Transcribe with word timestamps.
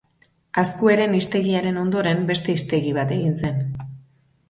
Azkueren 0.61 1.13
hiztegiaren 1.17 1.79
ondoren, 1.83 2.25
beste 2.33 2.57
hiztegi 2.59 2.99
bat 3.01 3.17
egin 3.21 3.41
zen. 3.47 3.65